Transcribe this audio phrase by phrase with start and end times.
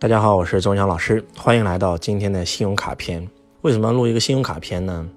[0.00, 3.28] 大家好，我是周强老师，欢迎来到今天的信用卡篇。
[3.62, 5.08] 为什么要录一个信用卡篇呢？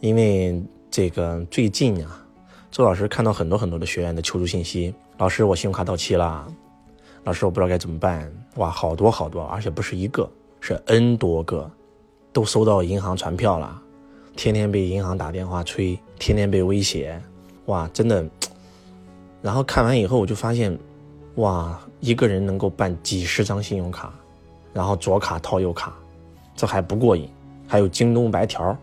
[0.00, 2.24] 因为这个最近啊，
[2.70, 6.50] 周老师看到很多很多的学员的求助信息，老师我信用卡到期了，
[7.24, 8.32] 老师我不知道该怎么办。
[8.56, 10.26] 哇，好多好多，而且不是一个，
[10.58, 11.70] 是 N 多个，
[12.32, 13.82] 都收到银行传票了，
[14.36, 17.20] 天天被银行打电话催，天天被威胁，
[17.66, 18.26] 哇，真的。
[19.42, 20.78] 然后看完以后，我就发现，
[21.34, 24.14] 哇，一个人能够办几十张信用卡。
[24.72, 25.92] 然后左卡套右卡，
[26.54, 27.28] 这还不过瘾，
[27.66, 28.76] 还有京东白条，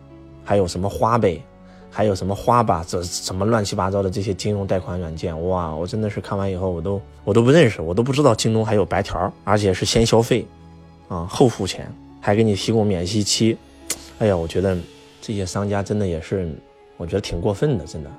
[0.44, 1.42] 还有什么花呗，
[1.90, 10.46] 还有什么花吧，这什么乱七八糟的这些金融贷款软件，哇，我真的是看完以后我都我都不认识，我都不知道京东还有白条，而且是先消费，
[11.08, 13.58] 啊后付钱，还给你提供免息期，
[14.20, 14.78] 哎呀，我觉得
[15.22, 16.54] 这些商家真的也是，
[16.98, 18.10] 我觉得挺过分的，真的，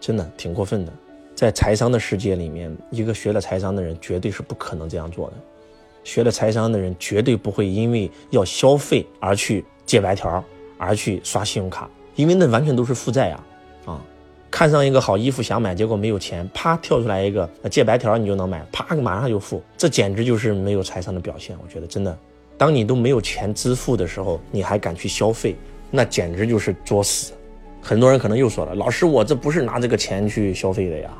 [0.00, 0.92] 真的挺过分的，
[1.34, 5.34] 在财商的世界里面，一个学了财商的人绝对是不可能这样做的。
[6.04, 10.42] 学了财商的人绝对不会因为要消费而去借白条，
[10.78, 13.44] 而去刷信用卡，因为那完全都是负债呀！
[13.86, 14.00] 啊，
[14.50, 21.56] 看上一个好衣服想买，结果没有钱，啪跳出来一个借白条你就能买，啪马上就付，这简直就是没有财商的表现。
[21.62, 22.16] 我觉得真的，
[22.56, 25.56] 当你都没有钱支付的时候，你还敢去消费，
[25.90, 27.32] 那简直就是作死。
[27.80, 31.10] 很多人可能又说了，老师，我这不是拿这个钱去消费的呀，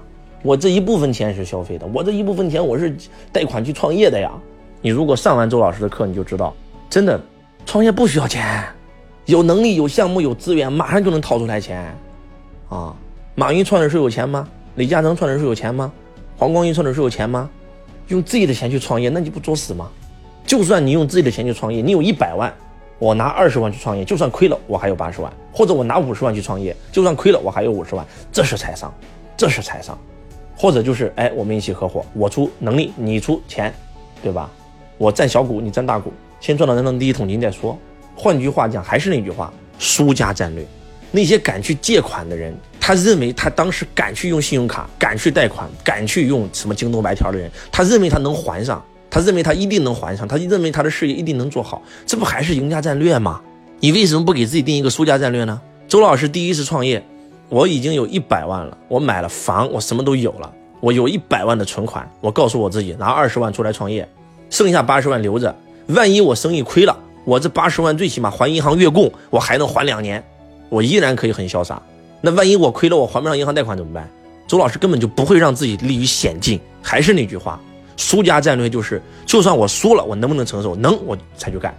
[0.43, 2.95] 我这一部分钱是消费的，我这一部分钱我是
[3.33, 4.33] 贷款去创业的呀。
[4.85, 6.55] 你如果上完周老师的课，你就知道，
[6.91, 7.19] 真的，
[7.65, 8.63] 创业不需要钱，
[9.25, 11.83] 有能力、有项目、有资源，马上就能掏出来钱，
[12.69, 12.95] 啊！
[13.35, 14.47] 马云创业时候有钱吗？
[14.75, 15.91] 李嘉诚创业时候有钱吗？
[16.37, 17.49] 黄光裕创业时候有钱吗？
[18.09, 19.89] 用自己的钱去创业，那你不作死吗？
[20.47, 22.53] 就算你用自己的钱去创业，你有一百万，
[22.99, 28.93] 我拿二十万去创业，就算亏了，我还有八十万；或者我拿五十万去创业，就算亏了，我还有五十万，这是财商，
[29.35, 29.99] 这是财商。
[30.55, 33.75] 或者就是，哎，我们一起合伙，我出能力，你出钱，
[34.23, 34.51] 对吧？
[34.99, 37.77] 我占小股，你占大股，先赚到人生第一桶金再说。
[38.15, 40.65] 换句话讲，还是那句话，输家战略。
[41.11, 53.41] 那些敢去借款的人，他认为他当时敢去用信用卡，敢去贷款，敢去用什么京东白条的人，他认为他能还上，他认为他一定能还上，他认为他的事业一定能做好，这不还是赢家战略吗？
[53.81, 55.61] 你为什么不给自己定一个输家战略呢？
[55.87, 57.05] 周老师第一次创业，
[57.49, 64.09] 我已经有一百万了，我买了房，我什么都有了，我有一百万的存款，我告诉我自己拿二十万出来创业。
[64.55, 65.53] 剩下八十万留着，
[65.89, 70.23] 万一我生意亏了，我这八十万最起码还银行月供，我还能还两年，
[70.69, 71.83] 我依然可以很潇洒。
[72.21, 74.09] 那万一我亏了，我还不上银行贷款怎么办？
[74.47, 76.61] 周老师根本就不会让自己立于险境。
[76.81, 77.61] 还是那句话，
[77.97, 80.77] 输家战略就是，就算我输了，我能不能承受？
[80.77, 81.75] 能，我才去干。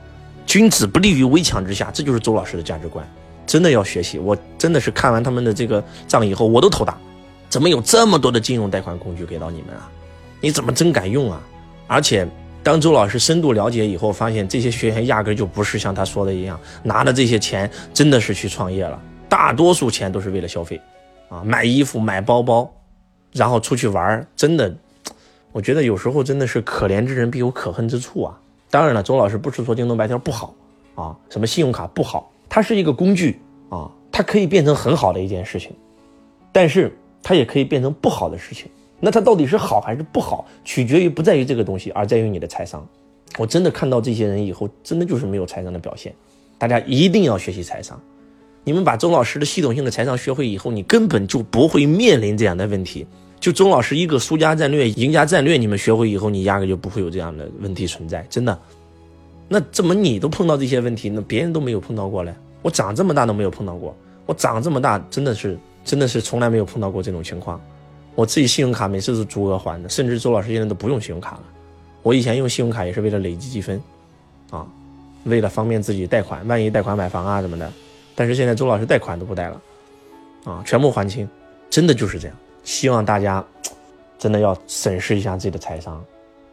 [0.46, 3.10] 君子不立于危墙之下，这就是周老师的价值观。
[3.48, 6.98] 真的要学习，我真的是看完他们的这个账以后，我都头大。
[7.48, 9.90] 怎么有这么多的金融贷款工具给到你们啊？
[10.42, 11.42] 你怎么真敢用啊？
[11.88, 12.28] 而且。
[12.66, 19.00] 当周老师深度了解以后，发现这些学员压根就不是像他说的一样，拿的这些钱真的是去创业了。
[19.30, 20.82] 大多数钱都是为了消费，
[21.30, 22.74] 啊，买衣服、买包包，
[23.34, 24.76] 然后出去玩真的，
[25.52, 28.36] 我觉得有时候真的是可怜之人必有可恨之处啊。
[28.72, 30.56] 当然了，周老师不是说京东白条不好
[30.96, 33.40] 啊，什么信用卡不好，它是一个工具
[33.70, 35.72] 啊，它可以变成很好的一件事情，
[36.52, 38.72] 但是它也可以变成不好的事情。
[39.00, 42.88] 那它到底是好还是不好，取决于不在于这个东西，而在于你的财商。
[43.38, 46.14] 我真的看到这些人以后，真的就是没有财商的表现。
[46.58, 48.00] 大家一定要学习财商。
[48.64, 53.06] 你们把周老师的系统性的财商学会以后，你根本就不会面临这样的问题。
[53.40, 58.26] 就周老师一个输家战略、赢家战略，你们学会以后，你压根就不会有这样的问题存在。
[58.30, 58.58] 真的。
[59.48, 62.34] 那怎么你都碰到这些问题，那别人都没有碰到过嘞？
[62.64, 63.96] 我长这么大都没有碰到过。
[64.26, 67.62] 我长这么大真的是真的是从来没有碰到过这种情况。
[68.16, 71.44] 我自己信用卡每次都是足额还的，甚至周老师现在都不用信用卡了。
[72.02, 73.82] 我以前用信用卡也是为了累积积分，
[74.50, 74.66] 啊，
[75.26, 77.72] 为了方便自己贷款，万一贷款买房啊什么的。
[78.16, 79.62] 但是现在周老师贷款都不贷了，
[80.46, 81.28] 啊，全部还清，
[81.70, 82.38] 真的就是这样。
[82.64, 83.44] 希望大家
[84.18, 86.02] 真的要审视一下自己的财商。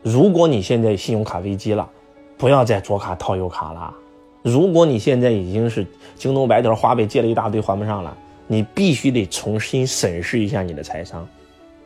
[0.02, 1.88] 如果你现在信用卡危机了，
[2.36, 3.94] 不要再左卡套右卡了。
[4.42, 8.16] 如果你现在已经是京东白条、花呗借了一大堆还不上了，
[8.48, 11.24] 你必须得重新审视一下你的财商。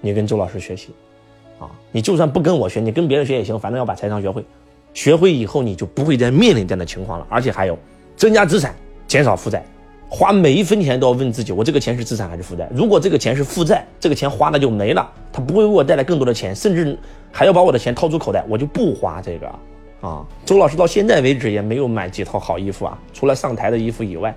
[0.01, 0.91] 你跟周老师学习，
[1.59, 4.45] 啊，你就算不跟我学，你跟别人学也行，反正要把财商学会。
[4.95, 7.27] 学会以后，你就不会再面临这样的情况了。
[7.29, 7.79] 而且还有，
[8.17, 8.75] 增加资产，
[9.07, 9.63] 减少负债，
[10.09, 12.67] 花每一分钱都要问自己：我这个钱是资产还是负债？
[12.73, 16.99] 如果这个钱是负债，这个钱花了就没了，它不会为我带来更多的钱，甚至
[17.31, 19.47] 还要把我的钱掏出口袋，我就不花这个。
[20.01, 24.35] 啊，周老师到现在为止也没有买几套好衣服啊，除了上台的衣服以外，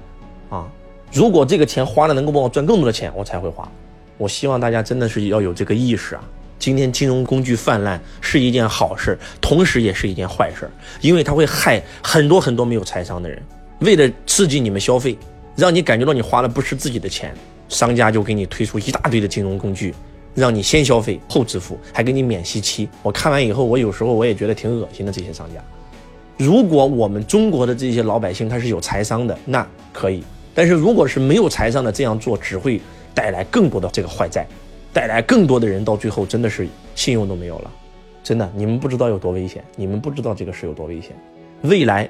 [0.49, 0.67] 啊，
[1.11, 3.69] 如果这个钱花了能够帮我赚更多的钱，我才会花。
[4.19, 6.21] 我希望大家真的是要有这个意识啊，
[6.59, 10.69] 今天金融工具泛滥是一件好事，同时也是一件坏事，
[10.99, 13.41] 因为它会害很多很多没有财商的人。
[13.79, 15.17] 为了刺激你们消费，
[15.55, 17.33] 让你感觉到你花了不是自己的钱，
[17.69, 19.95] 商家就给你推出一大堆的金融工具，
[20.35, 22.89] 让你先消费后支付，还给你免息期。
[23.01, 25.13] 我看完以后，我有时候我也觉得挺恶心的。
[25.13, 25.63] 这些商家，
[26.35, 30.19] 如果我们中国的这些老百姓他是有财商的，那可以；
[30.53, 32.81] 但是如果是没有财商的，这样做只会
[33.13, 34.45] 带来更多的这个坏债。
[34.91, 37.71] 带来更多的人到最后真的是信用都没有了，
[38.23, 41.11] 真的，你们不知道有多危险，你们不知道这个事有多危险。
[41.61, 42.09] 未来，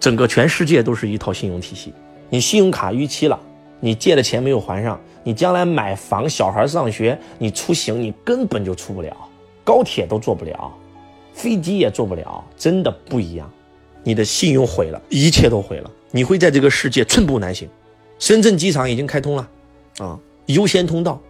[0.00, 1.94] 整个全世界都是一套信用体系。
[2.28, 3.38] 你信用卡逾期了，
[3.78, 9.16] 你借的钱没有还上，你将来买房、小孩上学、你出行，你根本就出不了，
[9.62, 10.74] 高铁都坐不了，
[11.32, 13.48] 飞机也坐不了，真的不一样。
[14.02, 17.68] 你的信用毁了，一切都毁了，你会在这个世界寸步难行。
[18.18, 19.48] 深圳机场已经开通了，
[19.98, 21.20] 啊，优先通道。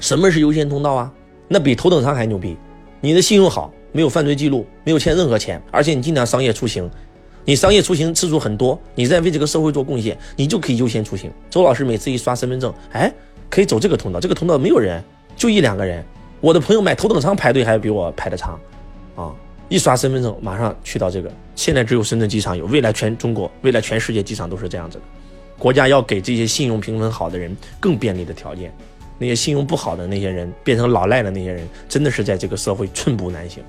[0.00, 1.12] 什么是优先通道啊？
[1.48, 2.56] 那比头等舱还牛逼！
[3.00, 6.90] 你的信用好，没有犯罪记录，没有欠任何钱，而且你经常商业出行，
[7.44, 11.30] 你商业出行次数很多，你在为这个社会做贡献，你就可以优先出行。
[11.48, 13.12] 周老师每次一刷身份证，哎，
[13.48, 15.02] 可以走这个通道，这个通道没有人，
[15.36, 16.04] 就一两个人。
[16.40, 18.58] 我的朋友买头等舱排队还比我排的长，
[19.14, 19.32] 啊，
[19.68, 21.32] 一刷身份证马上去到这个。
[21.54, 25.04] 现在只有深圳机场有，未来全中国，未来全世界机场都是这样子的。
[25.58, 28.72] 国家要给这些信用评分好的人更便利的条件。
[29.18, 33.64] 那些信用不好的那些人，变成老赖的那些人，真的是在这个社会寸步难行。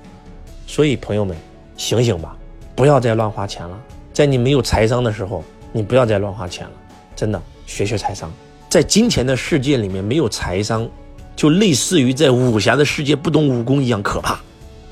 [0.66, 1.34] 所以朋友们，
[1.78, 2.36] 醒醒吧，
[2.76, 3.80] 不要再乱花钱了。
[4.12, 5.42] 在你没有财商的时候，
[5.72, 6.72] 你不要再乱花钱了。
[7.16, 8.30] 真的，学学财商。
[8.68, 10.86] 在金钱的世界里面，没有财商，
[11.34, 14.38] 就类似于在武侠的世界不懂武功一样可怕。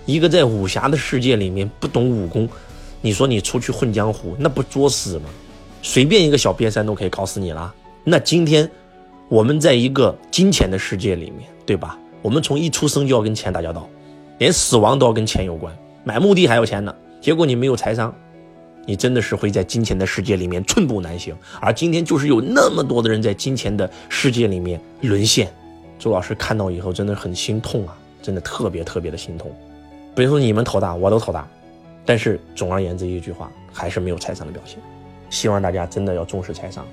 [0.07, 2.49] 一个在武侠的世界里面不懂武功，
[3.03, 5.29] 你说你出去混江湖，那不作死吗？
[5.87, 7.73] 随便一个小瘪三都可以搞死你了。
[8.03, 8.69] 那今天。
[9.29, 11.99] 我们在一个金钱的世界里面，对吧？
[12.23, 13.89] 我们从一出生就要跟钱打交道，
[14.39, 16.95] 连死亡都要跟钱有关，买墓地还要钱呢。
[17.21, 18.15] 结果你没有财商，
[18.85, 21.37] 你真的是会在金钱的世界里面寸步难行。
[21.61, 25.53] 而今天就是有那么多的人在金钱的世界里面沦陷，
[25.99, 29.51] 周老师看到以后真的很心痛啊，真的特别特别的心痛。
[30.15, 31.45] 别说你们头大，我都头大。
[32.05, 34.79] 但是总而言之一句话，还是没有财商的表现。
[35.31, 36.87] 希望大家真的要重视财商。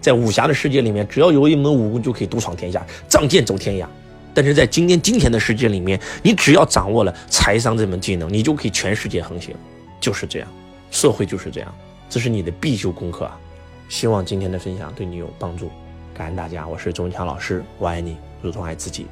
[0.00, 3.86] 在武侠的世界里面，只要有一门武功就可以独闯天下，仗剑走天涯。
[4.32, 9.54] 但是在今天今天的世界里面，你只要掌握了财商这门技能，你就可以全世界横行。
[9.98, 10.48] 就是这样，
[10.90, 11.74] 社会就是这样，
[12.08, 13.40] 这是你的必修功课啊！
[13.88, 15.70] 希望今天的分享对你有帮助，
[16.14, 19.06] 感恩大家，我是钟强老师，我爱你如同爱自己。